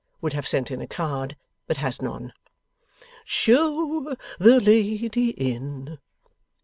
[0.19, 1.35] Would have sent in a card,
[1.67, 2.33] but has none.
[3.23, 5.99] 'Show the lady in.